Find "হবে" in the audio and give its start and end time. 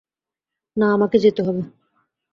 1.43-1.61